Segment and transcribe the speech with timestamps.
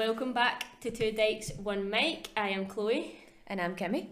[0.00, 2.30] welcome back to Two Dykes One Mic.
[2.34, 3.18] I am Chloe.
[3.46, 4.06] And I'm Kimmy.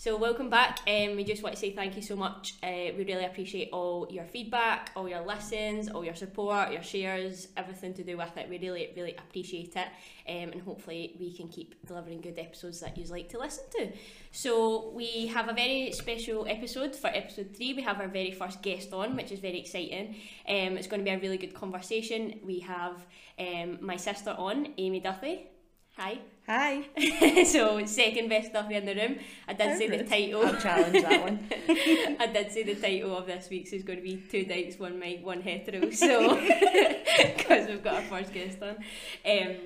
[0.00, 0.78] So welcome back.
[0.86, 2.54] Um, we just want to say thank you so much.
[2.62, 7.48] Uh, we really appreciate all your feedback, all your listens, all your support, your shares,
[7.56, 8.48] everything to do with it.
[8.48, 9.88] We really, really appreciate it.
[10.28, 13.88] Um, and hopefully we can keep delivering good episodes that you like to listen to.
[14.30, 17.74] So we have a very special episode for episode three.
[17.74, 20.14] We have our very first guest on, which is very exciting.
[20.48, 22.38] Um, it's going to be a really good conversation.
[22.44, 23.04] We have
[23.36, 25.48] um, my sister on, Amy Duthie.
[25.96, 26.20] Hi.
[26.48, 26.84] Hi.
[27.44, 29.18] so second best Duthie in the room.
[29.46, 30.46] I did How say the title.
[30.46, 31.46] I'll challenge that one.
[32.18, 34.98] I did say the title of this week's is going to be Two Dykes, One
[34.98, 35.90] Mic, One Hetero.
[35.90, 36.36] So,
[37.36, 38.76] because we've got our first guest on.
[39.26, 39.56] Um,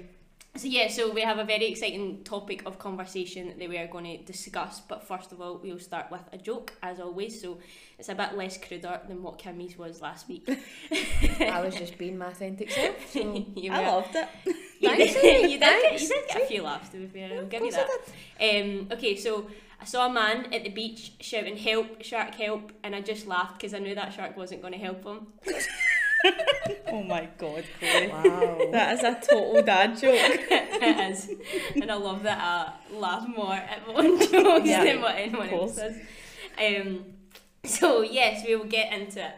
[0.56, 4.05] so, yeah, so we have a very exciting topic of conversation that we are going
[4.05, 4.80] to discuss.
[4.80, 7.41] But first of all, we'll start with a joke, as always.
[7.41, 7.59] So,
[7.98, 10.48] it's a bit less cruder than what Kimmy's was last week.
[11.41, 12.96] I was just being my authentic self.
[13.12, 14.29] So you I were- loved it.
[14.80, 17.38] you Thanks, did, you, did get, you did get a few laughs to be fair.
[17.38, 17.88] I'll give you that.
[18.41, 19.46] Um, okay, so
[19.80, 23.59] I saw a man at the beach shouting "Help, shark, help!" and I just laughed
[23.60, 25.29] because I knew that shark wasn't going to help him.
[26.88, 28.09] Oh my god, Chloe.
[28.09, 28.59] Wow.
[28.70, 30.12] That is a total dad joke.
[30.15, 31.30] it is,
[31.74, 35.46] and I love that I laugh more at my own jokes Yeah, than what anyone
[35.46, 35.95] of else course.
[35.95, 35.96] does.
[36.59, 37.04] Um,
[37.65, 39.32] so yes, we will get into it.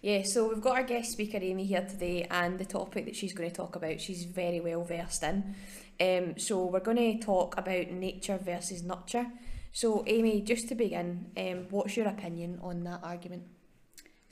[0.00, 3.32] Yeah, so we've got our guest speaker Amy here today, and the topic that she's
[3.34, 5.54] going to talk about, she's very well versed in.
[6.00, 9.26] Um, so we're going to talk about nature versus nurture.
[9.72, 13.42] So Amy, just to begin, um, what's your opinion on that argument?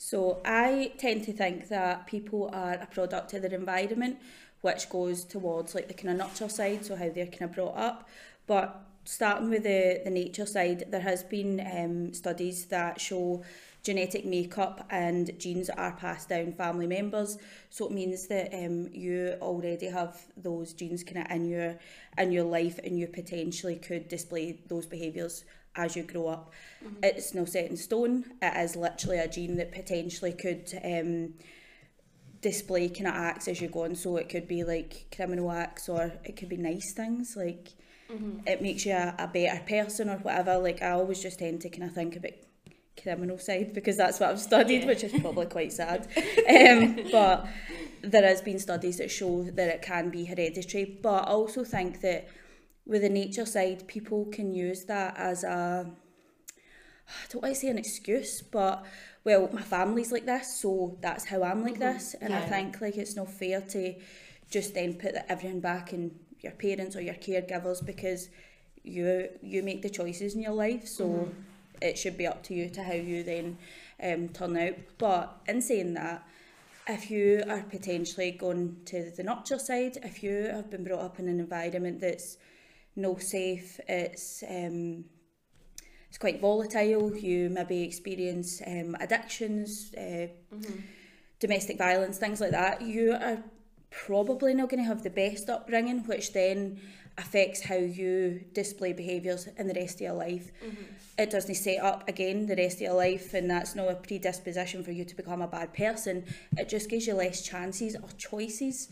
[0.04, 4.18] So I tend to think that people are a product of their environment,
[4.60, 7.76] which goes towards like the kind of nurture side, so how they're kind of brought
[7.76, 8.08] up.
[8.48, 13.44] But starting with the, the nature side, there has been um, studies that show
[13.84, 17.38] genetic makeup and genes are passed down family members.
[17.70, 21.78] So it means that um, you already have those genes kind of in your
[22.18, 25.44] in your life, and you potentially could display those behaviours
[25.76, 26.52] as you grow up.
[27.02, 28.24] It's no set in stone.
[28.42, 31.34] It is literally a gene that potentially could um,
[32.40, 33.94] display kind of acts as you go on.
[33.94, 37.68] So it could be like criminal acts or it could be nice things like
[38.46, 40.58] it makes you a, a better person or whatever.
[40.58, 42.32] Like I always just tend to kind of think about
[43.02, 44.86] criminal side because that's what I've studied, Yeah.
[44.88, 46.08] which is probably quite sad.
[46.46, 47.46] Um, but
[48.02, 50.98] there has been studies that show that it can be hereditary.
[51.02, 52.28] But I also think that
[52.86, 55.90] with the nature side, people can use that as a
[57.08, 58.84] I don't want to say an excuse, but
[59.24, 62.14] well, my family's like this, so that's how I'm like this.
[62.20, 63.94] And I think like it's not fair to
[64.50, 68.28] just then put that everything back in your parents or your caregivers because
[68.82, 70.86] you you make the choices in your life.
[70.88, 71.28] So
[71.80, 73.58] it should be up to you to how you then
[74.02, 74.74] um, turn out.
[74.98, 76.26] But in saying that,
[76.88, 81.18] if you are potentially going to the nurture side, if you have been brought up
[81.18, 82.38] in an environment that's
[82.96, 85.04] no safe, it's um,
[86.08, 87.16] it's quite volatile.
[87.16, 90.26] You maybe experience um, addictions, uh,
[91.40, 92.82] domestic violence, things like that.
[92.82, 93.42] You are
[93.90, 96.80] probably not going to have the best upbringing, which then
[97.18, 100.50] affects how you display behaviours in the rest of your life.
[101.18, 104.82] It doesn't set up again the rest of your life, and that's not a predisposition
[104.82, 106.24] for you to become a bad person.
[106.56, 108.88] It just gives you less chances or choices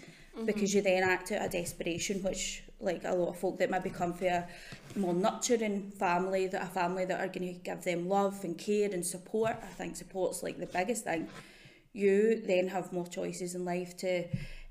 [0.46, 3.90] because you then act out of desperation, which like a lot of folk that maybe
[3.90, 4.46] come from a
[4.96, 8.90] more nurturing family, that a family that are going to give them love and care
[8.92, 9.56] and support.
[9.62, 11.28] I think support's like the biggest thing.
[11.92, 14.24] You then have more choices in life to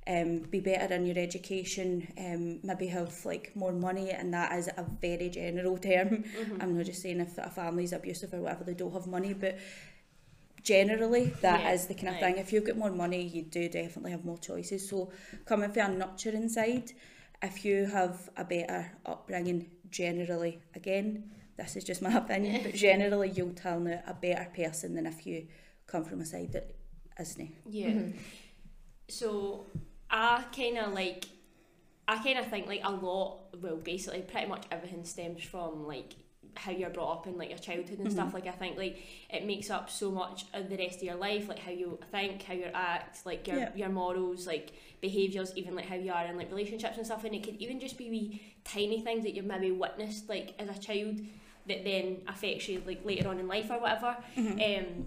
[0.08, 4.68] um, be better in your education, um, maybe have like more money, and that is
[4.68, 6.24] a very general term.
[6.59, 9.59] I'm not just saying if a family's abusive or whatever, they don't have money, but
[10.64, 12.22] generally that is Yeah, the kind of right.
[12.22, 12.38] thing.
[12.38, 14.90] If you've got more money, you do definitely have more choices.
[14.90, 15.12] So
[15.46, 16.91] coming from a nurturing side,
[17.41, 23.29] if you have a better upbringing, generally, again, this is just my opinion, but generally
[23.29, 25.47] you'll turn out a better person than if you
[25.88, 26.75] come from a side that
[27.19, 27.51] isn't.
[27.69, 27.88] Yeah.
[27.88, 28.17] Mm-hmm.
[29.09, 29.66] So
[30.09, 31.25] I kind of like,
[32.07, 33.55] I kind of think like a lot.
[33.61, 36.16] Well, basically, pretty much everything stems from like
[36.55, 38.34] how you're brought up in like your childhood and stuff.
[38.34, 41.47] Like I think like it makes up so much of the rest of your life,
[41.47, 43.69] like how you think, how you act, like your Yeah.
[43.75, 47.23] your morals, like behaviors, even like how you are in like relationships and stuff.
[47.23, 50.69] And it could even just be wee tiny things that you've maybe witnessed like as
[50.75, 51.22] a child
[51.67, 54.17] that then affects you like later on in life or whatever.
[54.37, 55.05] Um,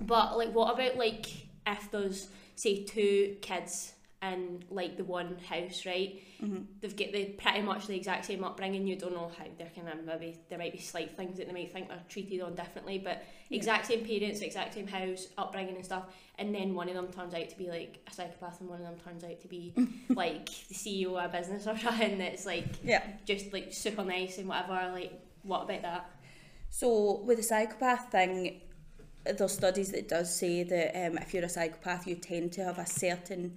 [0.00, 1.26] but like, what about like
[1.66, 3.92] if there's say two kids
[4.22, 6.22] in like the one house, right?
[6.40, 6.66] Mhm.
[6.80, 8.86] They've got the pretty much the exact same upbringing.
[8.86, 11.52] You don't know how they're kind of maybe there might be slight things that they
[11.52, 13.56] might think are treated on differently, but Yeah.
[13.58, 16.04] exact same parents, exact same house, upbringing and stuff.
[16.38, 18.86] And then one of them turns out to be like a psychopath, and one of
[18.86, 19.72] them turns out to be
[20.10, 23.02] like the CEO of a business or something that's like Yeah.
[23.24, 24.90] just like super nice and whatever.
[24.92, 26.10] Like, what about that?
[26.70, 28.60] So with the psychopath thing,
[29.24, 32.78] there's studies that does say that um, if you're a psychopath, you tend to have
[32.78, 33.56] a certain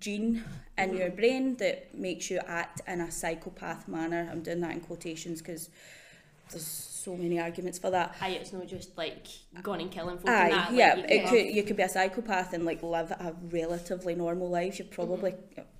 [0.00, 0.44] gene
[0.76, 4.28] in your brain that makes you act in a psychopath manner.
[4.30, 5.70] I'm doing that in quotations because
[6.50, 8.16] there's so many arguments for that.
[8.20, 9.26] Aye, it's not just like
[9.62, 10.72] going and killing folk Aye, that.
[10.72, 14.14] yeah, like, you it could you could be a psychopath and like live a relatively
[14.14, 14.78] normal life.
[14.78, 15.34] You're probably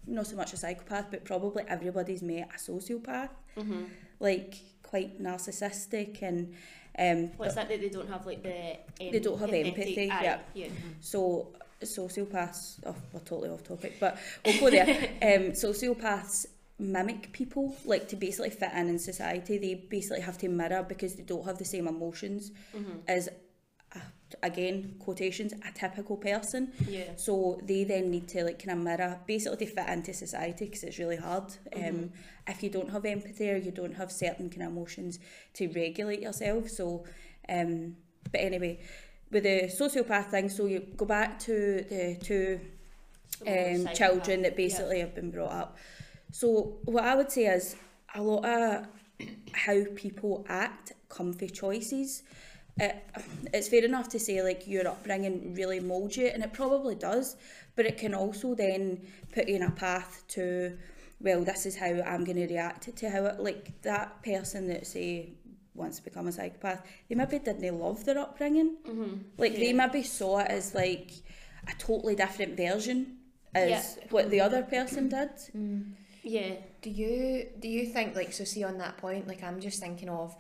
[0.06, 3.84] not so much a psychopath, but probably everybody's met a sociopath, hmm
[4.20, 6.54] like quite narcissistic and
[6.98, 10.38] um, What's that that they don't have like the They don't have empathy, Aye, yeah.
[10.54, 10.66] yeah.
[11.00, 11.52] So
[11.82, 14.86] sociopaths, oh, we're totally off topic, but we'll go there.
[15.22, 16.46] um, sociopaths
[16.80, 19.58] mimic people, like to basically fit in in society.
[19.58, 23.00] They basically have to mirror because they don't have the same emotions Mhm.
[23.08, 23.28] as,
[23.94, 24.00] a,
[24.44, 26.72] again, quotations, a typical person.
[26.88, 27.16] Yeah.
[27.16, 30.84] So they then need to like kind of mirror, basically to fit into society because
[30.84, 31.44] it's really hard.
[31.74, 32.10] Um, Mhm.
[32.48, 35.18] if you don't have empathy or you don't have certain kind of emotions
[35.54, 36.68] to regulate yourself.
[36.70, 37.04] So,
[37.48, 37.96] um,
[38.30, 38.78] but anyway,
[39.30, 42.60] with the sociopath thing, so you go back to the two
[43.46, 45.76] um, children that basically have been brought up.
[46.32, 47.76] So what I would say is
[48.14, 48.86] a lot of
[49.52, 52.22] how people act come from choices.
[52.78, 52.96] It,
[53.54, 57.36] it's fair enough to say like your upbringing really molds you, and it probably does,
[57.76, 59.00] but it can also then
[59.32, 60.76] put you in a path to,
[61.20, 64.86] well, this is how I'm going to react to how it, like that person that
[64.86, 65.30] say
[65.78, 68.76] wants to become a psychopath, they maybe didn't love their upbringing.
[68.84, 69.24] Mhm.
[69.38, 71.10] Like they maybe saw it as like
[71.66, 73.18] a totally different version
[73.54, 74.04] as Yeah.
[74.10, 75.30] what the other person did.
[75.56, 75.94] Mm.
[76.22, 76.56] Yeah.
[76.82, 80.08] Do you do you think like so see on that point like I'm just thinking
[80.08, 80.36] of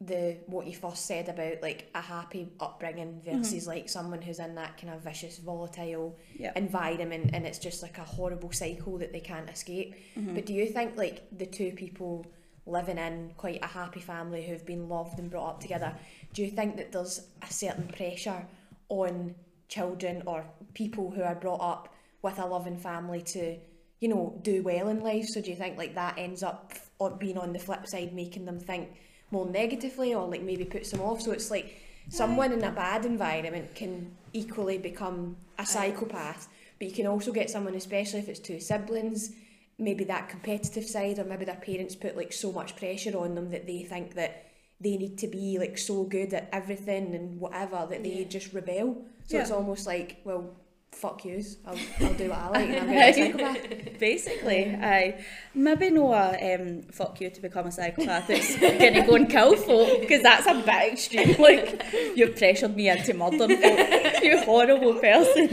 [0.00, 3.38] the what you first said about like a happy upbringing mm-hmm.
[3.38, 6.52] versus like someone who's in that kind of vicious volatile Yeah.
[6.56, 9.94] environment and it's just like a horrible cycle that they can't escape.
[10.16, 10.34] Mm-hmm.
[10.34, 12.26] But do you think like the two people
[12.66, 15.94] living in quite a happy family who've been loved and brought up together,
[16.32, 18.46] do you think that there's a certain pressure
[18.88, 19.34] on
[19.68, 20.44] children or
[20.74, 23.56] people who are brought up with a loving family to,
[24.00, 25.26] you know, do well in life?
[25.26, 26.72] So do you think like that ends up
[27.18, 28.88] being on the flip side, making them think
[29.30, 31.20] more negatively or like maybe puts them off?
[31.20, 36.94] So it's like someone in a bad environment can equally become a psychopath, but you
[36.94, 39.32] can also get someone, especially if it's two siblings,
[39.78, 43.50] maybe that competitive side, or maybe their parents put like so much pressure on them
[43.50, 44.46] that they think that
[44.80, 48.24] they need to be like so good at everything and whatever that they Yeah.
[48.28, 49.04] just rebel.
[49.26, 49.42] So Yeah.
[49.42, 50.56] it's almost like, well,
[50.94, 53.98] fuck yous, I'll, I'll do what I like and I'm gonna psychopath.
[53.98, 55.24] Basically, I
[55.54, 58.30] maybe no a um, fuck you to become a psychopath.
[58.30, 61.34] It's gonna go and kill folk because that's a bit extreme.
[61.44, 64.22] Like you've pressured me into murdering folk.
[64.22, 65.48] You horrible person.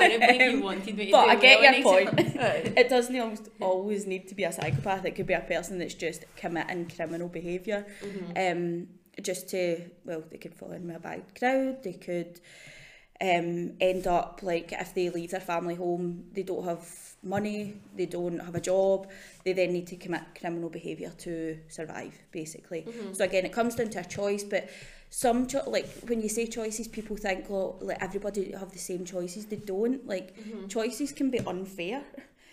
[0.00, 2.78] I don't believe Um, you wanted me to But do I get well your point.
[2.78, 5.04] It doesn't almost always need to be a psychopath.
[5.04, 7.84] It could be a person that's just committing criminal behaviour.
[8.36, 8.88] Um,
[9.22, 11.82] just to well, they could fall in with a bad crowd.
[11.82, 12.40] They could
[13.20, 16.86] um, end up like if they leave their family home, they don't have
[17.22, 19.08] money, they don't have a job,
[19.44, 22.84] they then need to commit criminal behaviour to survive, basically.
[23.12, 24.68] So again, it comes down to a choice, but
[25.10, 29.04] some cho- like when you say choices, people think oh, like everybody have the same
[29.04, 29.46] choices.
[29.46, 30.04] They don't.
[30.06, 30.34] Like
[30.68, 32.02] choices can be unfair.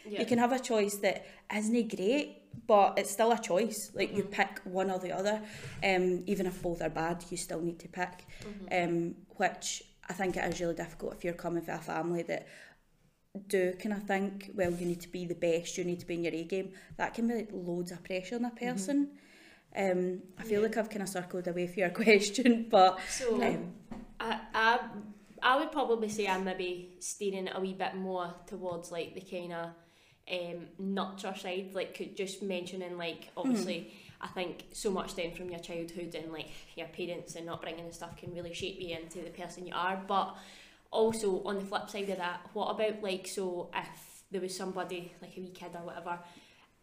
[0.07, 0.19] Yeah.
[0.19, 1.25] You can have a choice that
[1.55, 3.91] isn't great, but it's still a choice.
[3.95, 5.41] Like you pick one or the other.
[5.83, 8.25] Um, even if both are bad, you still need to pick.
[8.71, 12.47] Um, which I think it is really difficult if you're coming from a family that
[13.47, 16.15] do kind of think, well, you need to be the best, you need to be
[16.15, 16.73] in your A game.
[16.97, 19.11] That can be like loads of pressure on a person.
[19.75, 20.63] Um, I feel Yeah.
[20.63, 23.73] like I've kind of circled away from your question, but So um,
[24.19, 24.79] I, I
[25.41, 29.53] I would probably say I'm maybe steering a wee bit more towards like the kind
[29.53, 29.69] of
[30.31, 33.91] um, nurture side, like just mentioning like obviously
[34.21, 37.93] I think so much then from your childhood and like your parents and upbringing and
[37.93, 39.99] stuff can really shape you into the person you are.
[40.07, 40.35] But
[40.91, 45.11] also on the flip side of that, what about like so if there was somebody
[45.21, 46.19] like a wee kid or whatever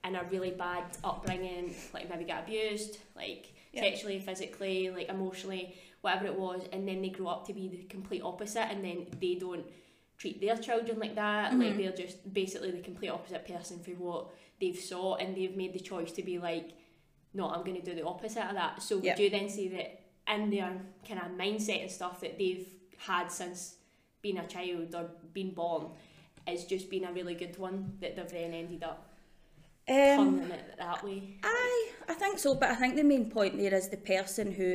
[0.05, 3.83] in a really bad upbringing, like maybe got abused, like Yeah.
[3.83, 7.83] sexually, physically, like emotionally, whatever it was, and then they grow up to be the
[7.85, 9.67] complete opposite, and then they don't
[10.17, 11.53] treat their children like that.
[11.59, 11.77] Like Mhm.
[11.77, 14.31] they're just basically the complete opposite person for what
[14.61, 16.73] they've saw, and they've made the choice to be like,
[17.39, 18.83] no, I'm going to do the opposite of that.
[18.83, 19.13] So Yeah.
[19.13, 19.89] would you then say that
[20.35, 20.71] in their
[21.09, 22.69] kind of mindset and stuff that they've
[23.11, 23.59] had since
[24.25, 25.05] being a child or
[25.37, 25.83] being born,
[26.53, 29.01] is just been a really good one that they've then ended up
[29.89, 31.21] Um, it that way.
[31.43, 34.71] I I think so, but I think the main point there is the person who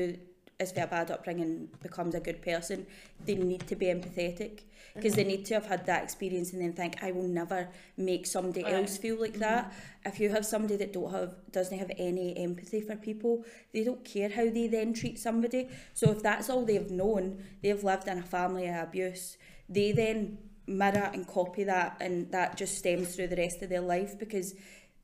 [0.60, 2.86] is a bad upbringing becomes a good person.
[3.26, 4.62] They need to be empathetic
[4.96, 5.30] because they mm-hmm.
[5.30, 8.74] need to have had that experience and then think I will never make somebody Right.
[8.74, 9.42] else feel like mm-hmm.
[9.42, 9.74] that.
[10.06, 14.04] If you have somebody that don't have doesn't have any empathy for people, they don't
[14.04, 15.70] care how they then treat somebody.
[15.94, 19.38] So if that's all they've known, they've lived in a family of abuse.
[19.68, 23.82] They then mirror and copy that, and that just stems through the rest of their
[23.82, 24.56] life because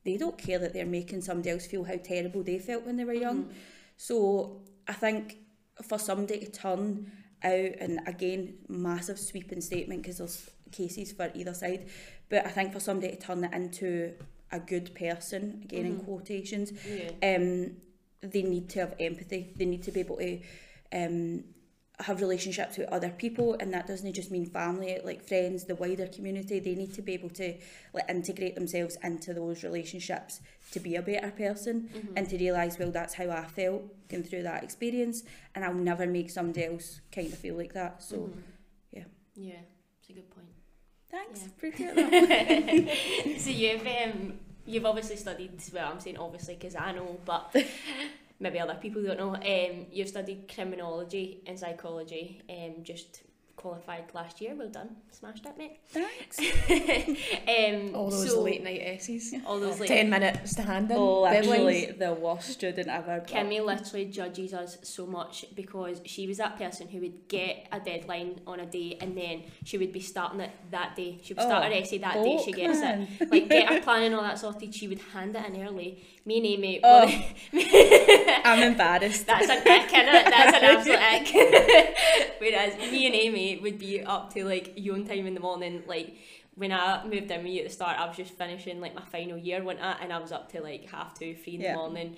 [0.04, 3.04] they don't care that they're making somebody else feel how terrible they felt when they
[3.04, 3.44] were young.
[3.44, 3.58] Mm-hmm.
[3.96, 5.38] So I think
[5.82, 7.10] for somebody to turn
[7.42, 11.88] out, and again, massive sweeping statement because there's cases for either side,
[12.28, 14.12] but I think for somebody to turn it into
[14.52, 17.36] a good person, again in quotations, Yeah.
[17.36, 17.76] um,
[18.20, 19.52] they need to have empathy.
[19.56, 20.40] They need to be able to
[20.92, 21.44] um,
[22.02, 26.06] have relationships with other people, and that doesn't just mean family, like friends, the wider
[26.06, 26.58] community.
[26.58, 27.54] They need to be able to
[27.92, 30.40] like integrate themselves into those relationships
[30.72, 34.44] to be a better person and to realise, well, that's how I felt going through
[34.44, 35.22] that experience,
[35.54, 38.02] and I'll never make somebody else kind of feel like that.
[38.02, 38.32] So, Mhm.
[38.92, 39.04] yeah.
[39.36, 39.60] Yeah,
[40.00, 40.46] it's a good point.
[41.10, 41.40] thanks.
[41.42, 41.48] Yeah.
[41.48, 43.40] Appreciate that.
[43.40, 45.52] so you've um, you've obviously studied.
[45.74, 47.54] Well, I'm saying obviously because I know, but
[48.40, 49.34] maybe other people don't know.
[49.34, 52.42] Um, you've studied criminology and psychology.
[52.50, 53.22] Um, just
[53.56, 54.54] qualified last year.
[54.56, 55.76] Well done, smashed it, mate.
[55.88, 56.38] thanks.
[57.48, 59.34] um, All those so, late night essays.
[59.46, 59.88] all those late.
[59.88, 60.96] Ten minutes to hand in.
[60.98, 61.98] Oh, actually, deadlines.
[61.98, 63.20] the worst student ever.
[63.20, 67.68] but- Kimmy literally judges us so much because she was that person who would get
[67.70, 71.18] a deadline on a day and then she would be starting it that day.
[71.22, 72.78] She would start Oh, her essay that day, she Folk, gets
[73.20, 73.30] it.
[73.30, 76.02] Like get her plan and all that sorted, she would hand it in early.
[76.26, 77.06] Me and Amy, Oh.
[78.44, 79.26] I'm embarrassed.
[79.26, 80.24] that's an ick, innit?
[80.30, 81.96] That's an absolute ick.
[82.38, 86.14] Whereas me and Amy would be up to like young time in the morning, like
[86.54, 89.02] when I moved in with you at the start, I was just finishing like my
[89.04, 91.72] final year, went at, and I was up to like half two, three in Yeah.
[91.72, 92.16] the morning,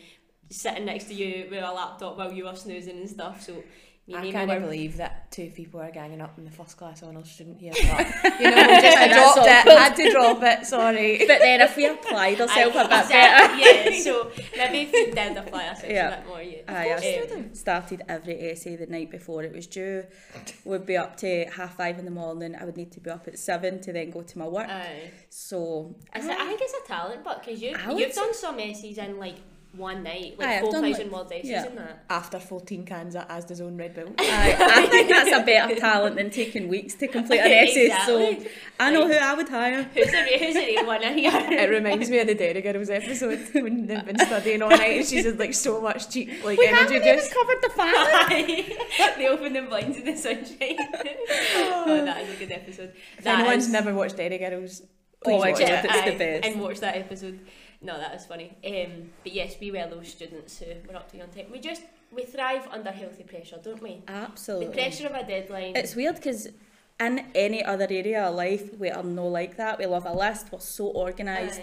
[0.51, 3.43] sitting next to you with a laptop while you were snoozing and stuff.
[3.43, 3.63] So
[4.09, 7.31] and I can't believe that two people are ganging up in the first class honours
[7.31, 7.73] student here.
[8.23, 9.51] But, you know, just I dropped it.
[9.51, 9.79] awkward.
[9.79, 10.67] Had to drop it.
[10.67, 11.19] Sorry.
[11.27, 13.57] But then if we applied ourselves a bit better.
[13.57, 16.09] Yeah, so maybe if we did apply ourselves Yeah.
[16.09, 16.63] a bit more, yeah.
[16.69, 20.05] I Um, started every essay the night before it was due.
[20.65, 22.57] Would be up to half five in the morning.
[22.61, 24.69] I would need to be up at seven to then go to my work.
[24.69, 25.11] Aye.
[25.31, 28.59] So Is it- I think it's a talent, but because you I you've done some
[28.59, 29.37] essays in like
[29.75, 31.67] one night, like I've four done, thousand like- word essays yeah.
[31.67, 32.05] in that.
[32.11, 34.13] After 14 cans of Asda's own Red Bull.
[34.19, 37.89] I, I think that's a better talent than taking weeks to complete an essay.
[38.07, 38.37] So
[38.79, 39.83] I know who I would hire.
[39.95, 41.33] Who's the re- who's the real one in here?
[41.35, 45.07] It reminds me of the Derry Girls episode when they've been studying all night and
[45.07, 47.33] she's had like so much cheap like energy haven't juice.
[47.33, 48.77] covered the family.
[49.17, 50.77] they open the blinds in the sunshine.
[51.57, 52.93] oh, that is a good episode.
[53.19, 55.85] If That anyone's is- never watched Derry Girls, Oh please my watch God, it.
[55.85, 56.45] it's the best.
[56.47, 57.41] And watch that episode.
[57.83, 58.57] No, that was funny.
[58.65, 61.47] Um, but yes, we were those students who were up to young time.
[61.51, 64.03] We just we thrive under healthy pressure, don't we?
[64.07, 64.67] Absolutely.
[64.67, 65.75] The pressure of a deadline.
[65.77, 66.49] It's weird because
[67.01, 69.79] in any other area of life, we are no like that.
[69.79, 70.53] We love a list.
[70.53, 71.61] We're so organised.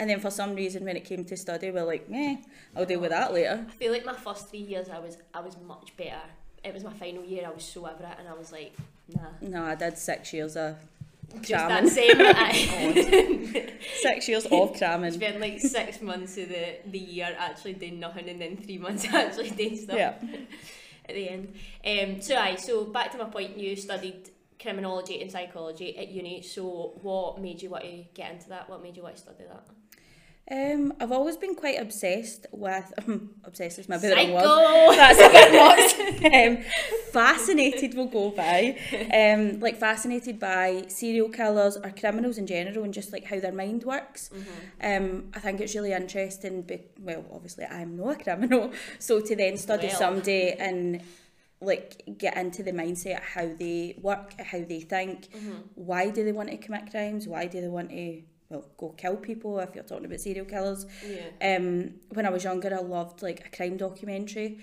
[0.00, 2.38] And then for some reason, when it came to study, we're like, meh,
[2.74, 3.64] I'll deal with that later.
[3.68, 6.22] I feel like my first three years, I was I was much better.
[6.64, 7.44] It was my final year.
[7.46, 8.74] I was so over it, and I was like,
[9.14, 9.28] nah.
[9.40, 10.76] No, I did six years of
[11.46, 11.90] cramming.
[11.90, 12.16] same.
[14.00, 15.40] Six years of Spent cramming.
[15.40, 19.50] like six months of the, the year actually doing nothing, and then three months actually
[19.50, 20.14] doing stuff Yeah.
[21.08, 21.54] at the end.
[21.84, 26.42] Um, so aye, so back to my point, you studied criminology and psychology at uni.
[26.42, 28.68] So what made you want to get into that?
[28.70, 29.66] What made you want to study that?
[30.50, 32.92] Um, I've always been quite obsessed with
[33.44, 34.96] obsessed is maybe the wrong word.
[34.96, 36.34] That's a bit much.
[36.34, 36.72] um,
[37.12, 38.76] fascinated will go by.
[39.14, 43.52] Um, like fascinated by serial killers or criminals in general and just like how their
[43.52, 44.30] mind works.
[44.82, 46.62] Um, I think it's really interesting.
[46.62, 49.96] Be- well, obviously I'm not a criminal, so to then study Well.
[49.96, 51.02] somebody and
[51.60, 55.28] like get into the mindset of how they work, how they think,
[55.76, 59.16] why do they want to commit crimes, why do they want to well, go kill
[59.16, 60.86] people if you're talking about serial killers.
[61.06, 61.56] Yeah.
[61.56, 64.58] Um, when I was younger, I loved like a crime documentary.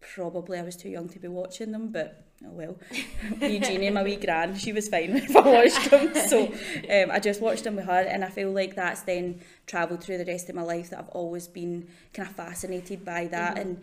[0.00, 2.76] Probably I was too young to be watching them, but oh well.
[3.40, 6.14] Eugenie, my wee gran, she was fine if I watched them.
[6.28, 10.02] So um, I just watched them with her, and I feel like that's then travelled
[10.02, 13.54] through the rest of my life that I've always been kind of fascinated by that.
[13.54, 13.60] Mm-hmm.
[13.60, 13.82] And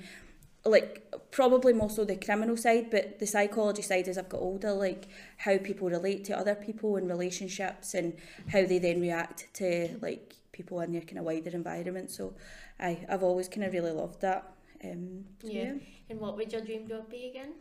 [0.65, 4.71] like probably more so the criminal side, but the psychology side as I've got older,
[4.71, 5.07] like
[5.37, 8.15] how people relate to other people in relationships and
[8.51, 12.09] how they then react to like people in their kind of wider environment.
[12.09, 12.33] So
[12.79, 14.51] I I've always kind of really loved that.
[14.83, 15.73] Um, so Yeah.
[16.09, 17.53] And what would your dream job be again?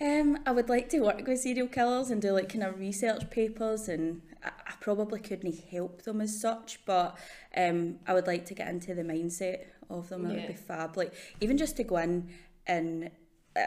[0.00, 3.30] Um, I would like to work with serial killers and do like kind of research
[3.30, 7.16] papers and I probably couldn't help them as such, but
[7.56, 10.26] um, I would like to get into the mindset of them.
[10.26, 10.38] It Yeah.
[10.40, 10.96] would be fab.
[10.96, 12.30] Like even just to go in
[12.66, 13.10] and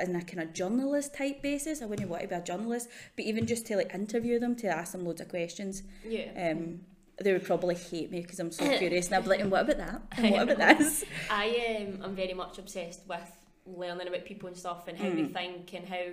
[0.03, 1.81] in a kind of journalist type basis.
[1.81, 4.67] I wouldn't want to be a journalist, but even just to like interview them to
[4.67, 5.84] ask them loads of questions.
[6.03, 6.51] Yeah.
[6.51, 6.81] Um,
[7.22, 9.62] they would probably hate me because I'm so curious, and I'd be like, "And what
[9.62, 10.01] about that?
[10.17, 13.31] And what about this?" I um, I'm very much obsessed with
[13.67, 15.34] learning about people and stuff and how they Mm.
[15.34, 16.05] think and how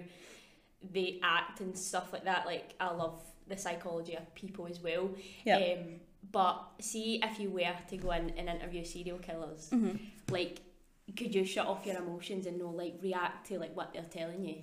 [0.93, 2.45] they act and stuff like that.
[2.47, 5.11] Like I love the psychology of people as well.
[5.45, 5.57] Yeah.
[5.57, 6.01] Um,
[6.31, 9.99] but see if you were to go in and interview serial killers, Mhm.
[10.31, 10.61] like
[11.17, 14.45] could you shut off your emotions and no like react to like what they're telling
[14.45, 14.57] you?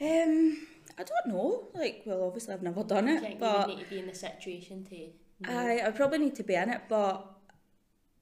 [0.00, 0.66] Um,
[0.98, 1.68] I don't know.
[1.74, 4.14] Like, well, obviously I've never done it, you but would need to be in the
[4.14, 4.96] situation to.
[5.40, 5.58] know.
[5.58, 7.26] I I probably need to be in it, but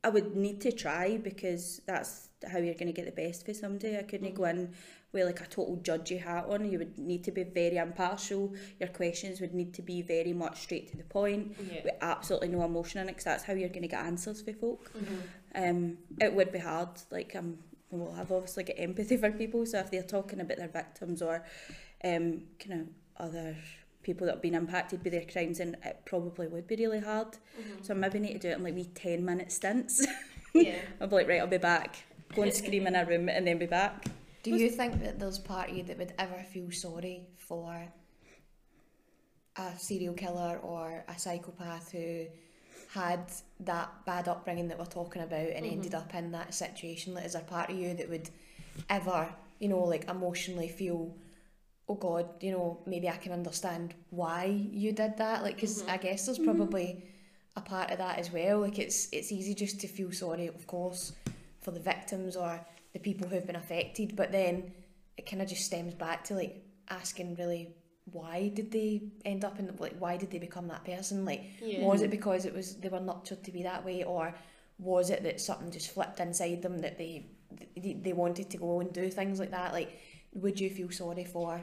[0.05, 3.55] I would need to try because that's how you're going to get the best for
[3.55, 3.97] somebody.
[3.97, 4.73] I couldn't go in
[5.13, 6.71] with like a total judgy hat on.
[6.71, 8.55] You would need to be very impartial.
[8.79, 11.83] Your questions would need to be very much straight to the point, Yeah.
[11.85, 14.53] with absolutely no emotion in it, because that's how you're going to get answers for
[14.53, 14.91] folk.
[14.95, 15.21] Mhm.
[15.71, 16.89] Um, it would be hard.
[17.11, 17.59] Like um,
[17.91, 21.45] well, I've obviously got empathy for people, so if they're talking about their victims or
[22.05, 23.57] um, kind of other
[24.03, 27.33] people that have been impacted by their crimes, then it probably would be really hard.
[27.61, 27.85] Mhm.
[27.85, 30.07] So I maybe need to do it in like wee ten minute stints.
[30.55, 30.77] yeah.
[31.01, 31.97] I'll be like, right, I'll be back.
[32.35, 34.05] Go and scream in a room and then be back.
[34.43, 37.89] Do you think that there's part of you that would ever feel sorry for
[39.57, 42.27] a serial killer or a psychopath who
[42.93, 45.75] had that bad upbringing that we're talking about and mm-hmm.
[45.75, 47.15] ended up in that situation?
[47.15, 48.31] Like, is there part of you that would
[48.89, 51.15] ever, you know, like emotionally feel,
[51.89, 55.43] oh God, you know, maybe I can understand why you did that?
[55.43, 55.91] Like, because mm-hmm.
[55.91, 56.57] I guess there's mm-hmm.
[56.57, 57.05] probably
[57.57, 58.61] a part of that as well.
[58.61, 61.13] Like, it's it's easy just to feel sorry, of course,
[61.61, 62.61] for the victims or
[62.93, 64.73] the people who've been affected, but then
[65.17, 67.75] it kind of just stems back to like asking really
[68.13, 71.25] why did they end up in the, like why did they become that person?
[71.25, 71.85] Like Yeah.
[71.85, 74.35] was it because it was they were nurtured to be that way or
[74.79, 77.27] was it that something just flipped inside them that they
[77.77, 79.73] they, they wanted to go and do things like that?
[79.73, 79.99] Like
[80.33, 81.61] would you feel sorry for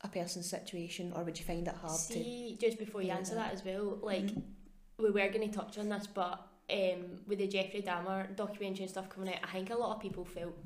[0.00, 3.34] a person's situation or would you find it hard to See, just before you answer
[3.34, 5.02] that as well, like mm-hmm.
[5.02, 8.90] we were going to touch on this, but um, with the Jeffrey Dahmer documentary and
[8.90, 10.56] stuff coming out, I think a lot of people felt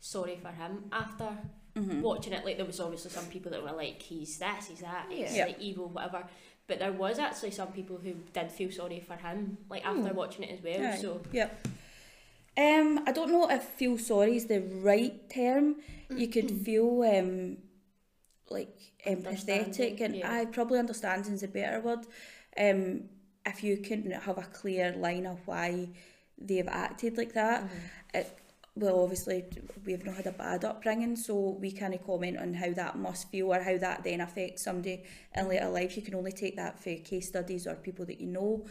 [0.00, 1.30] sorry for him after
[1.76, 2.00] Mm-hmm.
[2.00, 2.42] watching it.
[2.42, 5.44] Like there was obviously some people that were like, "He's this, he's that, he's Yeah.
[5.44, 6.24] like evil, whatever."
[6.66, 10.44] But there was actually some people who did feel sorry for him, like after watching
[10.44, 10.86] it as well.
[10.94, 10.96] Aye.
[10.96, 11.66] So Yep.
[12.56, 15.76] Um, I don't know if feel sorry is the right term.
[16.08, 17.58] You could feel um,
[18.48, 18.74] like
[19.06, 20.32] empathetic, and yeah.
[20.32, 22.06] I probably understanding is a better word.
[22.58, 23.10] Um,
[23.46, 25.88] if you can have a clear line of why
[26.36, 27.70] they've acted like that,
[28.12, 28.38] it,
[28.74, 29.44] well, obviously
[29.86, 33.54] we've not had a bad upbringing, so we can't comment on how that must feel
[33.54, 35.04] or how that then affects somebody
[35.34, 35.96] in later life.
[35.96, 38.66] You can only take that for case studies or people that you know.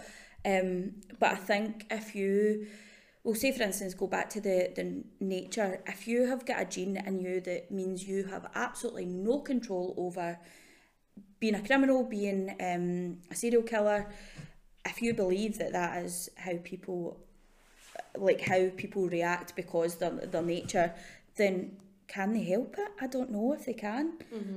[0.46, 2.68] Um, but I think if you,
[3.24, 6.66] well, say for instance, go back to the, the nature, if you have got a
[6.66, 10.38] gene in you that means you have absolutely no control over
[11.40, 14.08] being a criminal, being um, a serial killer,
[14.86, 17.18] if you believe that that is how people
[18.18, 20.94] like how people react because their their nature,
[21.38, 22.90] then can they help it?
[23.02, 24.14] I don't know if they can.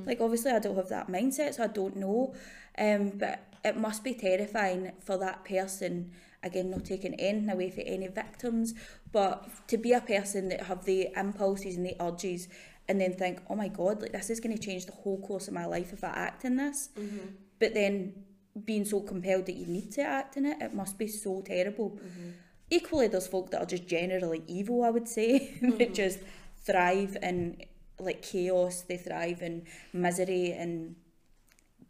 [0.07, 2.35] Like obviously I don't have that mindset, so I don't know.
[2.77, 6.13] Um, but it must be terrifying for that person.
[6.43, 8.75] Again, not taking anything away for any victims,
[9.11, 12.49] but to be a person that have the impulses and the urges,
[12.87, 15.49] and then think, oh my god, like this is going to change the whole course
[15.49, 16.91] of my life if I act in this.
[17.59, 18.25] But then
[18.65, 21.91] being so compelled that you need to act in it, it must be so terrible.
[21.91, 22.31] Mm-hmm.
[22.71, 25.93] Equally, there's folk that are just generally evil, I would say, that mm-hmm.
[25.93, 26.19] just
[26.65, 27.63] thrive in
[27.99, 30.95] like chaos, they thrive in misery and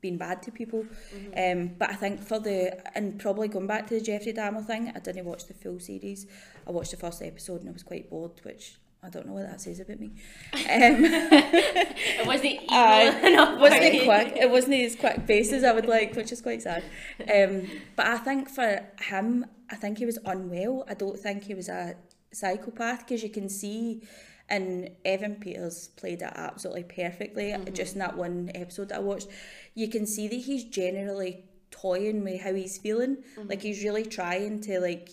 [0.00, 0.84] being bad to people.
[1.14, 1.60] Mm-hmm.
[1.60, 4.92] Um, but I think for the, and probably going back to the Jeffrey Dahmer thing,
[4.94, 6.26] I didn't watch the full series.
[6.66, 9.48] I watched the first episode and I was quite bored, which I don't know what
[9.48, 10.10] that says about me.
[10.52, 12.60] Um, it wasn't
[13.24, 13.60] enough.
[13.60, 14.36] wasn't it quick?
[14.36, 16.82] It wasn't as quick pace as I would like, which is quite sad.
[17.20, 20.84] Um, but I think for him, I think he was unwell.
[20.88, 21.94] I don't think he was a
[22.32, 24.02] psychopath because you can see,
[24.48, 27.54] and Evan Peters played it absolutely perfectly.
[27.72, 29.28] Just in that one episode that I watched,
[29.74, 33.18] you can see that he's generally toying with how he's feeling.
[33.36, 35.10] Like he's really trying to like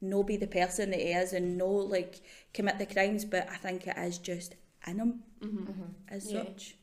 [0.00, 2.20] no be the person that he is and no like
[2.54, 3.24] commit the crimes.
[3.24, 4.54] But I think it is just
[4.86, 6.44] in him as Yeah.
[6.44, 6.76] such.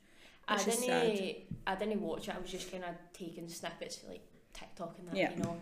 [0.48, 1.36] I didn't.
[1.66, 2.36] I didn't watch it.
[2.36, 4.22] I was just kind of taking snippets for like
[4.54, 5.32] TikTok and that, Yeah.
[5.32, 5.62] you know.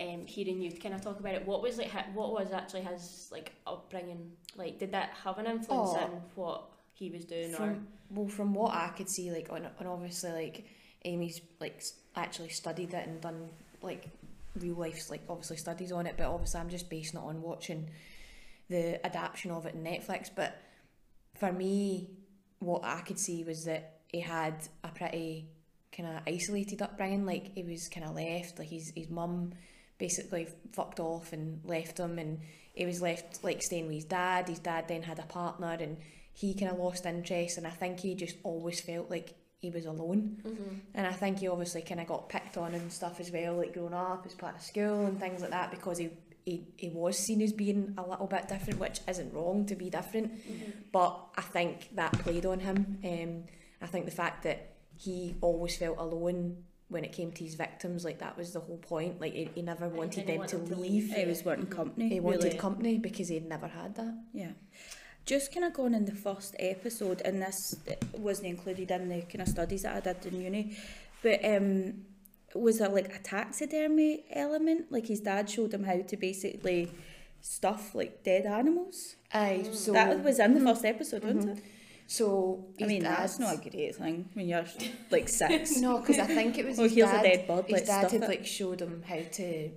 [0.00, 1.90] Um, hearing you kind of talk about it, what was like?
[2.14, 4.32] What was actually his like upbringing?
[4.54, 6.04] Like, did that have an influence Oh.
[6.04, 7.52] in what he was doing?
[7.52, 10.64] from well from what I could see like on and obviously like
[11.04, 11.82] Amy's like
[12.16, 13.48] actually studied it and done
[13.82, 14.08] like
[14.58, 17.88] real life like obviously studies on it, but obviously I'm just basing it on watching
[18.68, 20.30] the adaptation of it in Netflix.
[20.34, 20.60] But
[21.34, 22.10] for me,
[22.58, 25.46] what I could see was that he had a pretty
[25.96, 27.26] kind of isolated upbringing.
[27.26, 29.52] Like he was kind of left, like his his mum
[29.98, 32.40] basically fucked off and left him, and
[32.74, 34.48] he was left like staying with his dad.
[34.48, 35.96] His dad then had a partner, and
[36.32, 37.58] he kind of lost interest.
[37.58, 40.40] And I think he just always felt like he was alone.
[40.44, 40.74] Mm-hmm.
[40.94, 43.74] And I think he obviously kind of got picked on and stuff as well, like
[43.74, 46.10] growing up as part of school and things like that, because he
[46.44, 49.90] he, he was seen as being a little bit different, which isn't wrong to be
[49.90, 50.32] different.
[50.32, 50.70] Mm-hmm.
[50.92, 52.98] But I think that played on him.
[53.04, 53.44] Um,
[53.82, 58.02] I think the fact that he always felt alone when it came to his victims,
[58.02, 59.20] like that was the whole point.
[59.20, 61.10] Like he, he never wanted them want to to leave.
[61.10, 61.14] leave.
[61.14, 62.08] He was wanting company.
[62.08, 62.58] He wanted really.
[62.58, 64.14] company because he'd never had that.
[64.32, 64.52] Yeah.
[65.28, 67.76] Just kind of going in the first episode, and this
[68.16, 70.76] wasn't included in the kind of studies that I did in uni,
[71.22, 72.04] but um,
[72.54, 74.90] was there like a taxidermy element?
[74.90, 76.90] Like his dad showed him how to basically
[77.42, 79.16] stuff like dead animals.
[79.32, 81.64] Aye, so that was in the first episode, wasn't it?
[82.06, 84.64] so I mean, that's not a great thing when you're
[85.10, 85.76] like six.
[85.80, 87.22] No, because I think it was Oh, his here's a dad.
[87.22, 88.28] dead bird, his dad had it.
[88.28, 89.70] like showed him how to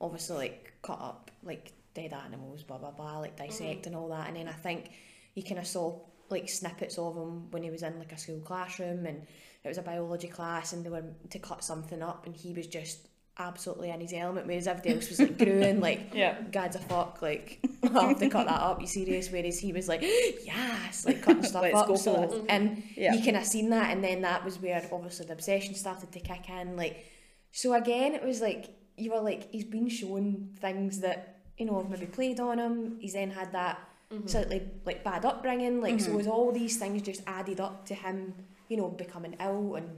[0.00, 4.28] obviously like cut up like dead animals, blah blah blah, like dissect and all that.
[4.28, 4.90] And then I think
[5.34, 5.98] you kind of saw
[6.30, 9.22] like snippets of him when he was in like a school classroom, and
[9.62, 12.66] it was a biology class, and they were to cut something up, and he was
[12.66, 16.40] just absolutely in his element, whereas everybody else was like growing like Yeah.
[16.52, 19.30] God's a fuck, like I have to cut that up, you serious?
[19.30, 20.02] Whereas he was like,
[20.44, 21.96] yes, like cutting stuff Let's up.
[21.98, 22.44] so this.
[22.48, 23.12] and Yeah.
[23.14, 26.20] you kind of seen that, and then that was where obviously the obsession started to
[26.20, 26.76] kick in.
[26.76, 27.06] Like,
[27.52, 31.82] so again, it was like you were like he's been shown things that you know
[31.88, 32.96] maybe played on him.
[33.00, 33.78] He's then had that
[34.26, 35.80] slightly like bad upbringing.
[35.80, 38.34] Like, so was all these things just added up to him,
[38.68, 39.88] you know, becoming ill and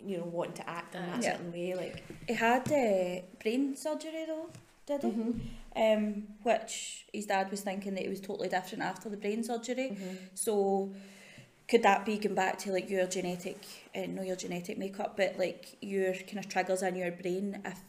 [0.00, 1.32] you know wanting to act in that Yeah.
[1.32, 1.74] certain way.
[1.74, 4.50] Like, He had uh, brain surgery though,
[4.86, 5.34] did he?
[5.80, 9.96] Um, which his dad was thinking that it was totally different after the brain surgery.
[10.34, 10.92] So
[11.68, 13.58] could that be going back to like your genetic,
[13.94, 17.80] uh, no your genetic makeup, but like your kind of triggers in your brain if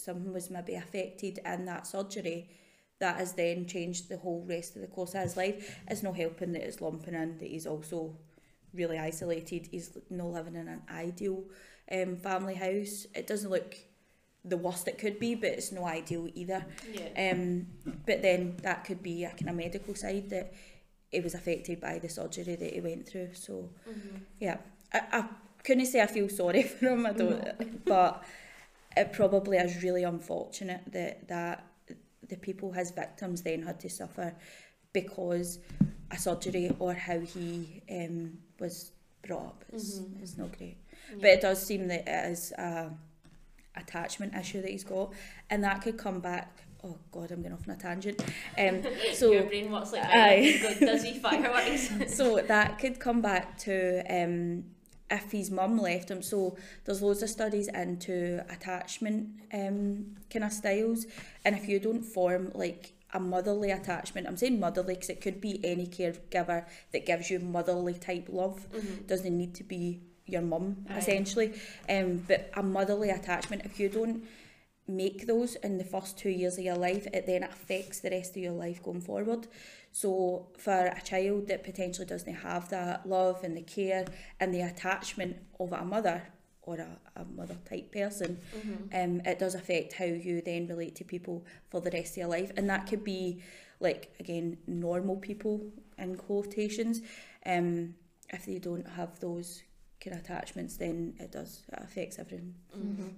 [0.00, 2.48] something was maybe affected in that surgery,
[3.04, 5.78] that has then changed the whole rest of the course of his life.
[5.90, 8.16] It's no helping that it's lumping in that he's also
[8.72, 9.68] really isolated.
[9.70, 11.44] He's not living in an ideal
[11.92, 13.06] um, family house.
[13.14, 13.74] It doesn't look
[14.44, 16.64] the worst it could be, but it's no ideal either.
[16.92, 17.32] Yeah.
[17.32, 17.66] Um,
[18.06, 20.52] but then that could be a kind of medical side that
[21.12, 23.34] it was affected by the surgery that he went through.
[23.34, 24.16] So Mm-hmm.
[24.40, 24.58] yeah,
[24.92, 25.24] I, I
[25.62, 27.06] couldn't say I feel sorry for him.
[27.06, 28.24] I don't, but
[28.96, 31.64] it probably is really unfortunate that that
[32.28, 34.34] the people his victims then had to suffer
[34.92, 35.58] because
[36.10, 38.92] a surgery or how he um, was
[39.26, 39.64] brought up.
[39.72, 40.22] It's, Mhm.
[40.22, 40.76] it's not great.
[41.10, 41.16] Yeah.
[41.20, 42.90] But it does seem that it is a
[43.76, 45.12] attachment issue that he's got,
[45.50, 46.60] and that could come back.
[46.84, 48.22] Oh God, I'm going off on a tangent.
[48.58, 48.82] Um,
[49.14, 50.78] so your brain works like that.
[50.80, 51.90] Does he fireworks?
[52.16, 54.64] so that could come back to um,
[55.14, 56.22] if his mum left him.
[56.22, 61.06] So there's loads of studies into attachment um, kind of styles,
[61.44, 65.40] and if you don't form like a motherly attachment, I'm saying motherly because it could
[65.40, 68.66] be any caregiver that gives you motherly type love.
[68.72, 69.06] Mhm.
[69.06, 70.98] Doesn't need to be your mum Aye.
[70.98, 71.52] essentially,
[71.88, 73.62] um, but a motherly attachment.
[73.64, 74.24] If you don't
[74.86, 78.36] make those in the first two years of your life, it then affects the rest
[78.36, 79.46] of your life going forward.
[80.04, 84.04] So for a child that potentially doesn't have that love and the care
[84.40, 86.20] and the attachment of a mother
[86.62, 88.92] or a, a mother type person, Mhm.
[88.92, 92.26] um, it does affect how you then relate to people for the rest of your
[92.26, 92.50] life.
[92.56, 93.40] And that could be
[93.78, 97.00] like again normal people in quotations.
[97.46, 97.94] Um,
[98.32, 99.62] if they don't have those
[100.00, 102.54] kind of attachments, then it does it affects everyone.
[102.76, 103.12] Mhm.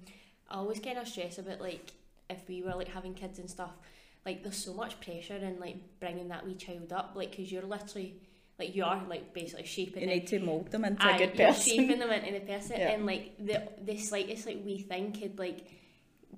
[0.50, 1.92] I always kind of stress about like
[2.28, 3.72] if we were like having kids and stuff.
[4.26, 7.62] Like there's so much pressure in like bringing that wee child up, like because you're
[7.62, 8.16] literally
[8.58, 11.38] like you are like basically shaping You need to mould them into Aye, a good
[11.38, 11.62] you're person.
[11.76, 12.90] shaping them into the person, Yeah.
[12.90, 15.66] and like the the slightest like wee thing could like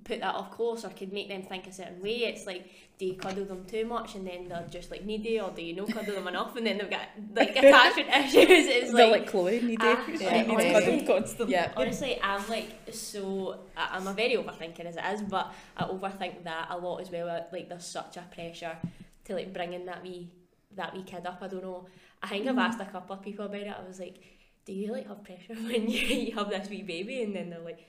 [0.03, 2.17] put that off course or could make them think a certain way.
[2.25, 5.51] It's like do you cuddle them too much and then they're just like needy, or
[5.51, 8.67] do you not cuddle them enough and then they've got like attachment issues?
[8.67, 9.77] It's They're like like Chloe, needy.
[9.79, 10.71] Ah, she yeah, needs honestly.
[10.71, 11.53] cuddled constantly.
[11.53, 13.59] yeah, Honestly, I'm like so.
[13.77, 17.09] I- I'm a very overthinker as it is, but I overthink that a lot as
[17.09, 17.47] well.
[17.53, 18.75] Like there's such a pressure
[19.25, 20.29] to like bringing that wee
[20.75, 21.39] that wee kid up.
[21.41, 21.85] I don't know.
[22.21, 23.75] I think I've asked a couple of people about it.
[23.81, 24.17] I was like,
[24.65, 27.23] do you like have pressure when you, you have this wee baby?
[27.23, 27.79] And then they're like,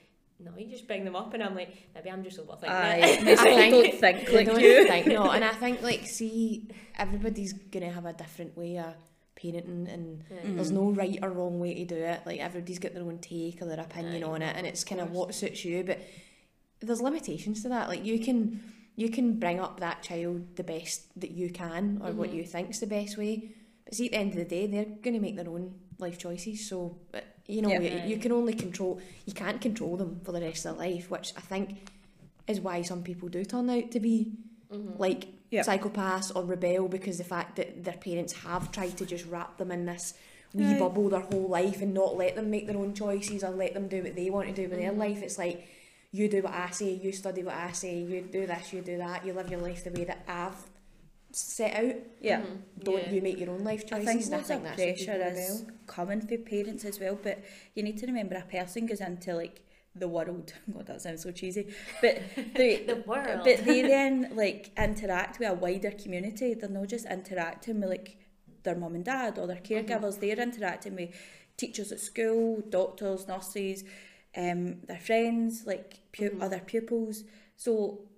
[0.45, 1.35] no, you just bring them up.
[1.35, 3.25] And I'm like, maybe I'm just overthinking Aye, it.
[3.25, 4.87] most I don't think I like don't you.
[4.87, 8.95] think no, and I think like see everybody's gonna have a different way of
[9.37, 10.37] parenting and Yeah.
[10.57, 12.21] there's no right or wrong way to do it.
[12.27, 15.01] Like everybody's got their own take or their opinion Aye, on it, and it's kind
[15.01, 15.83] of what suits you.
[15.85, 16.01] But
[16.81, 17.89] there's limitations to that.
[17.89, 18.63] Like you can
[18.97, 22.35] you can bring up that child the best that you can or what Mhm.
[22.35, 23.51] you think's the best way.
[23.85, 26.19] But see, at the end of the day, they're going to make their own life
[26.19, 26.69] choices.
[26.69, 27.21] So uh,
[27.51, 28.05] you know, Yeah.
[28.07, 29.01] you, you can only control.
[29.27, 31.91] You can't control them for the rest of their life, which I think
[32.47, 34.33] is why some people do turn out to be
[34.73, 34.99] Mhm.
[34.99, 35.63] like Yeah.
[35.65, 39.71] psychopaths or rebel because the fact that their parents have tried to just wrap them
[39.73, 40.15] in this
[40.55, 40.79] wee Aye.
[40.79, 43.89] bubble their whole life and not let them make their own choices or let them
[43.89, 44.99] do what they want to do with their Mhm.
[44.99, 45.23] life.
[45.23, 45.65] It's like
[46.13, 48.97] you do what I say, you study what I say, you do this, you do
[48.99, 50.70] that, you live your life the way that I've
[51.33, 51.97] set out.
[52.21, 52.41] Yeah.
[52.43, 52.63] Mhm.
[52.85, 53.13] Don't Yeah.
[53.13, 54.07] you make your own life I choices?
[54.07, 55.75] think and I think that's where pressure people is rebel.
[55.87, 57.39] coming for parents as well, but
[57.75, 59.63] you need to remember a person goes into like
[59.95, 60.53] the world.
[60.73, 61.67] God, that sounds so cheesy.
[62.01, 62.21] But
[62.55, 63.41] they, The world.
[63.45, 66.55] but they then like interact with a wider community.
[66.55, 68.17] They're not just interacting with like
[68.63, 70.21] their mum and dad or their caregivers.
[70.21, 71.11] They're interacting with
[71.57, 73.85] teachers at school, doctors, nurses,
[74.37, 76.43] um, their friends, like pu- Mhm.
[76.43, 77.25] other pupils.
[77.57, 78.09] So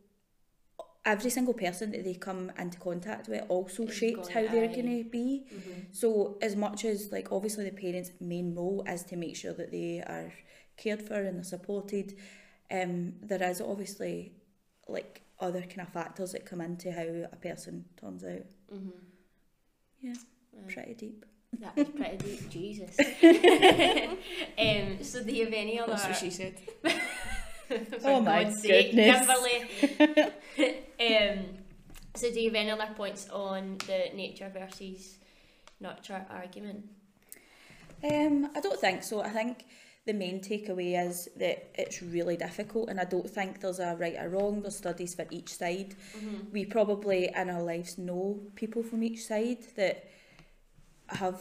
[1.05, 5.05] every single person that they come into contact with also Is shapes how they're going
[5.05, 5.45] to be.
[5.53, 5.87] Mhm.
[5.91, 9.71] So as much as like obviously the parents' main role is to make sure that
[9.73, 10.33] they are
[10.77, 12.15] cared for and they're supported,
[12.71, 14.33] um, there is obviously
[14.89, 18.47] like other kind of factors that come into how a person turns out.
[18.73, 18.93] Mhm.
[20.01, 20.15] Yeah.
[20.69, 21.25] Pretty deep.
[21.59, 22.97] That is pretty deep, Jesus.
[24.59, 25.93] um, so do you have any other?
[25.93, 26.55] That's what she said.
[28.01, 29.27] For Oh my God's sake, goodness.
[29.27, 30.79] Kimberly.
[31.01, 31.45] um,
[32.15, 35.19] so do you have any other points on the nature versus
[35.81, 36.85] nurture argument?
[38.05, 39.23] Um, I don't think so.
[39.23, 39.65] I think
[40.05, 44.17] the main takeaway is that it's really difficult, and I don't think there's a right
[44.19, 44.61] or wrong.
[44.63, 45.95] There's studies for each side.
[46.17, 46.53] Mm-hmm.
[46.53, 50.05] We probably in our lives know people from each side that
[51.09, 51.41] have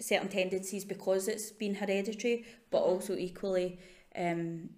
[0.00, 2.86] certain tendencies because it's been hereditary, but Mhm.
[2.88, 3.78] also equally
[4.16, 4.70] um,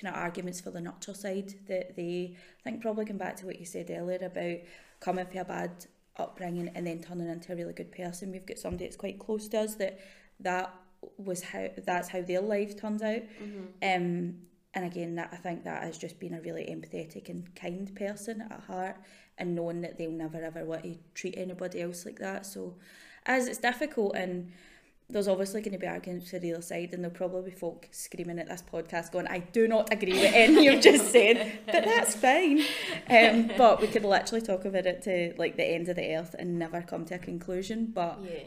[0.00, 3.46] kind of arguments for the nurture side that they I think probably going back to
[3.46, 4.58] what you said earlier about
[5.00, 8.32] coming from a bad upbringing and then turning into a really good person.
[8.32, 10.00] We've got somebody that's quite close to us that
[10.40, 10.74] that
[11.16, 13.22] was how that's how their life turns out.
[13.42, 13.66] Mm-hmm.
[13.82, 14.34] Um,
[14.74, 18.42] and again, that I think that has just been a really empathetic and kind person
[18.42, 18.96] at heart,
[19.38, 22.46] and knowing that they'll never ever want to treat anybody else like that.
[22.46, 22.76] So,
[23.26, 24.52] as it's difficult, and
[25.10, 27.88] there's obviously going to be arguments for the other side, and there'll probably be folk
[27.90, 31.84] screaming at this podcast going, "I do not agree with any you've just said," but
[31.84, 32.60] that's fine.
[33.08, 36.34] Um, but we could literally talk about it to like the end of the earth
[36.38, 37.86] and never come to a conclusion.
[37.94, 38.44] But Yeah.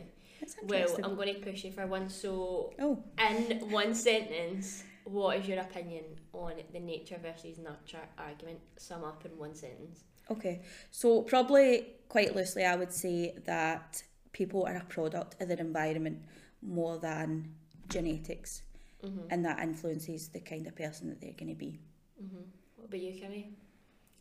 [0.63, 0.87] Well.
[1.03, 2.09] I'm going to push you for one.
[2.09, 8.59] So, oh, in one sentence, what is your opinion on the nature versus nurture argument?
[8.77, 10.03] Sum up in one sentence.
[10.29, 15.59] Okay, so probably quite loosely, I would say that people are a product of their
[15.59, 16.23] environment
[16.61, 17.53] more than
[17.89, 18.63] genetics,
[19.03, 19.19] Mm-hmm.
[19.31, 21.79] and that influences the kind of person that they're going to be.
[22.23, 22.37] Mm-hmm.
[22.75, 23.45] What about you, Kimmy?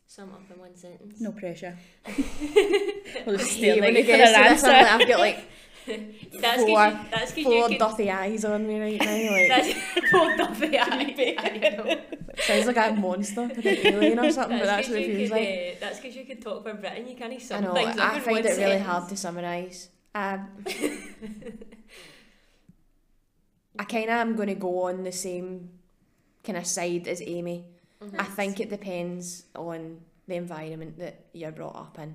[0.07, 1.21] Sum up in one sentence.
[1.21, 1.77] No pressure.
[2.03, 2.09] I
[3.27, 4.83] We'll just hate stare when like it for gets an to this, I'm answer.
[4.83, 5.39] like- I've got like
[6.41, 7.77] That's Four- you, that's four can.
[7.77, 9.31] dirty eyes on me right now.
[9.31, 9.73] Like That's
[10.11, 11.35] four Duthie eyes.
[11.37, 12.01] I know.
[12.39, 14.57] sounds like a monster, like an alien or something.
[14.59, 15.47] but that's what it feels could, like.
[15.47, 17.07] uh, that's because you could talk for Britain.
[17.07, 17.73] You can't I sum know.
[17.75, 19.89] things I find it really hard to summarise.
[20.15, 20.47] Um,
[23.81, 25.71] I kind of am going to go on the same
[26.43, 27.65] kind of side as Amy.
[27.99, 28.19] Mhm.
[28.19, 32.13] I think it depends on the environment that you're brought up in.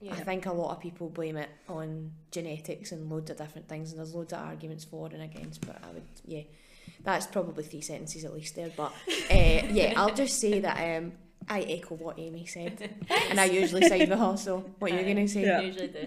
[0.00, 0.14] Yeah.
[0.14, 3.90] I think a lot of people blame it on genetics and loads of different things,
[3.90, 5.64] and there's loads of arguments for and against.
[5.64, 6.42] But I would, yeah,
[7.04, 8.72] that's probably three sentences at least there.
[8.76, 11.12] But uh, yeah, I'll just say that um,
[11.48, 12.90] I echo what Amy said,
[13.30, 14.36] and I usually side with her.
[14.36, 15.12] So what are you Aye.
[15.14, 15.42] gonna say?
[15.42, 15.60] Yeah.
[15.60, 16.06] usually do.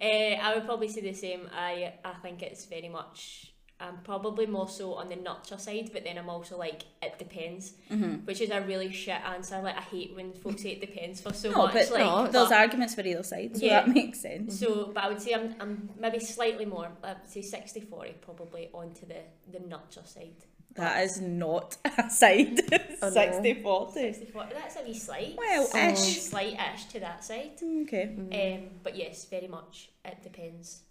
[0.00, 1.42] Uh, I would probably say the same.
[1.54, 3.52] I I think it's very much.
[3.80, 7.72] I'm probably more so on the nurture side, but then I'm also like it depends,
[7.90, 8.24] Mm-hmm.
[8.26, 9.60] which is a really shit answer.
[9.62, 11.74] Like I hate when folks say it depends for so No, much.
[11.74, 13.82] but like, no, There's arguments for either side, so Yeah.
[13.84, 14.58] that makes sense.
[14.58, 18.14] So, but I would say I'm, I'm maybe slightly more, I would say 60 40
[18.20, 19.20] probably onto the,
[19.52, 20.34] the nurture side.
[20.74, 22.60] That is not a side.
[23.02, 23.54] Oh, no.
[23.62, 23.92] 40.
[24.12, 25.34] 60 40, that's a wee slight.
[25.36, 26.20] Well, ish.
[26.20, 27.52] Slight ish to that side.
[27.62, 28.14] Okay.
[28.16, 28.56] Mm.
[28.58, 30.82] Um, but yes, very much, it depends.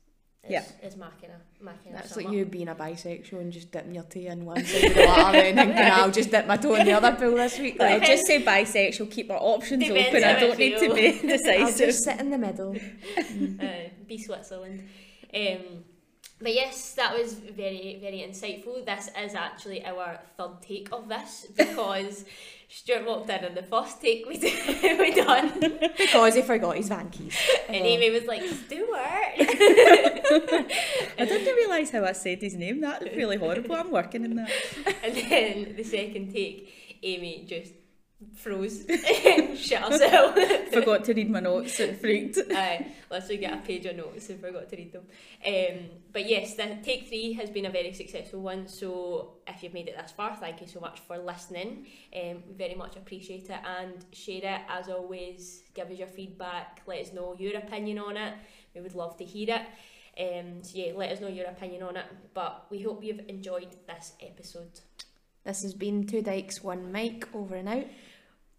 [0.48, 0.64] Is, Yeah.
[0.88, 2.52] Is my kind of, my kind That's of like you up.
[2.52, 5.58] being a bisexual and just dipping your toe in one side of the water and
[5.58, 7.80] thinking I'll just dip my toe in the other pool this week.
[7.80, 10.24] Like, Like, just say bisexual, keep our options Depends open.
[10.24, 10.96] I I don't need to feel.
[10.96, 11.88] be I'll decisive.
[11.88, 12.76] just sit in the middle.
[13.62, 14.88] uh, be Switzerland.
[15.34, 15.84] Um,
[16.40, 18.86] but yes, that was very, very insightful.
[18.86, 22.26] This is actually our third take of this because
[22.70, 25.60] Stuart walked in and the first take we, d- we done
[25.98, 27.38] Because he forgot his van keys.
[27.68, 27.78] and.
[27.78, 28.90] Amy was like, Stuart!
[29.40, 32.82] I didn't realise how I said his name.
[32.82, 33.76] That's really horrible.
[33.76, 34.52] I'm working in that.
[35.04, 37.72] and then the second take, Amy just
[38.36, 38.86] froze.
[39.56, 40.42] Shit ourselves.
[40.74, 42.38] Forgot to read my notes and freaked.
[42.52, 45.04] Aye, literally get a page of notes and forgot to read them.
[45.46, 48.68] Um, but yes, the take three has been a very successful one.
[48.68, 51.88] So if you've made it this far, thank you so much for listening.
[52.16, 55.64] Um, we very much appreciate it and share it as always.
[55.74, 56.82] Give us your feedback.
[56.88, 58.34] Let us know your opinion on it.
[58.74, 59.62] We would love to hear it.
[60.20, 62.06] Um, so yeah, let us know your opinion on it.
[62.34, 64.80] But we hope you've enjoyed this episode.
[65.48, 67.86] This has been Two Dykes, One Mic, over and out.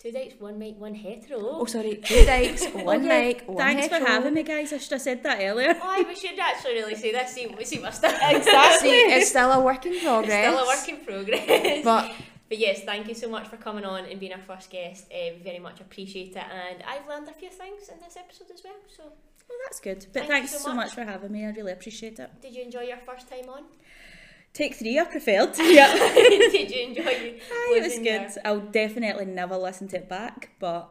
[0.01, 1.41] Two dykes, one mic, one hetero.
[1.43, 3.99] Oh, sorry, Two Dykes, One Okay, Mic, One Thanks hetero.
[3.99, 4.73] for having me, guys.
[4.73, 5.75] I should have said that earlier.
[5.83, 7.33] Oh, I we should actually really say this.
[7.33, 8.15] See, we see my stuff.
[8.81, 10.47] See, it's still a work in progress.
[10.55, 11.85] Still a work in progress.
[11.85, 12.13] But
[12.49, 15.07] But yes, thank you so much for coming on and being our first guest.
[15.13, 18.51] Uh, we very much appreciate it, and I've learned a few things in this episode
[18.55, 18.77] as well.
[18.97, 20.07] So, Well, that's good.
[20.13, 20.77] But Thank thanks so so much.
[20.87, 21.45] much for having me.
[21.45, 22.31] I really appreciate it.
[22.41, 23.65] did you enjoy your first time on?
[24.59, 25.57] Take three, I preferred.
[25.79, 25.93] Yeah.
[26.15, 27.43] did you enjoy it?
[27.49, 28.05] Aye, it was good.
[28.05, 30.91] your- I'll definitely never listen to it back, but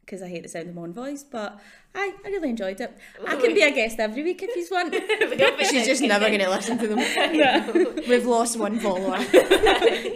[0.00, 1.22] because I hate the sound of my own voice.
[1.22, 1.60] But
[1.94, 2.90] aye, I really enjoyed it.
[3.24, 4.92] I can be a guest every week if you want.
[5.58, 6.98] We she's just never going to listen to them.
[6.98, 8.02] No.
[8.08, 9.22] We've lost one follower.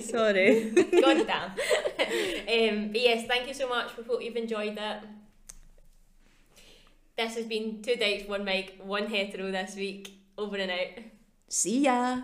[0.00, 0.70] Sorry.
[1.04, 1.50] God damn.
[1.50, 3.96] um, but yes, thank you so much.
[3.96, 4.98] We hope you've enjoyed it.
[7.16, 10.14] This has been two dykes, one mic, one hetero this week.
[10.36, 11.04] Over and out.
[11.48, 12.22] See ya.